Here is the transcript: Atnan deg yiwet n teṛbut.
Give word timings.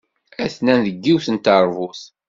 Atnan 0.45 0.79
deg 0.85 0.95
yiwet 1.05 1.27
n 1.31 1.37
teṛbut. 1.37 2.01